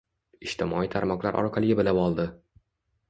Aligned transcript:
Ijtimoiy 0.45 0.89
tarmoqlar 0.95 1.37
orqali 1.43 1.77
bilib 1.81 2.01
oldi 2.07 2.27